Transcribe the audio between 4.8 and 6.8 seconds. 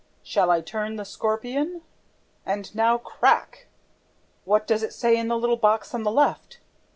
it say in the little box on the left?